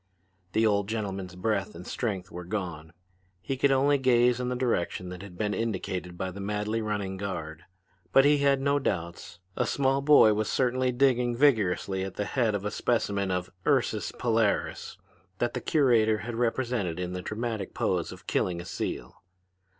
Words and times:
The 0.53 0.65
old 0.65 0.89
gentleman's 0.89 1.35
breath 1.35 1.75
and 1.75 1.85
strength 1.85 2.31
were 2.31 2.43
gone. 2.43 2.91
He 3.39 3.55
could 3.55 3.71
only 3.71 3.99
gaze 3.99 4.39
in 4.39 4.49
the 4.49 4.55
direction 4.55 5.09
that 5.09 5.21
had 5.21 5.37
been 5.37 5.53
indicated 5.53 6.17
by 6.17 6.31
the 6.31 6.39
madly 6.39 6.81
running 6.81 7.17
guard; 7.17 7.65
but 8.11 8.25
he 8.25 8.39
had 8.39 8.61
no 8.61 8.79
doubts. 8.79 9.37
A 9.55 9.67
small 9.67 10.01
boy 10.01 10.33
was 10.33 10.49
certainly 10.49 10.91
digging 10.91 11.35
vigorously 11.35 12.03
at 12.03 12.15
the 12.15 12.25
head 12.25 12.55
of 12.55 12.65
a 12.65 12.71
specimen 12.71 13.29
of 13.29 13.51
Ursus 13.67 14.11
Polaris 14.13 14.97
that 15.37 15.53
the 15.53 15.61
curator 15.61 16.17
had 16.25 16.33
represented 16.33 16.99
in 16.99 17.13
the 17.13 17.21
dramatic 17.21 17.75
pose 17.75 18.11
of 18.11 18.25
killing 18.25 18.59
a 18.59 18.65
seal. 18.65 19.21